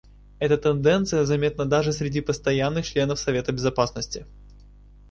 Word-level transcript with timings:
Эта 0.39 0.57
тенденция 0.57 1.25
заметна 1.25 1.67
даже 1.67 1.93
среди 1.93 2.21
постоянных 2.21 2.87
членов 2.87 3.19
Совета 3.19 3.51
Безопасности. 3.51 4.25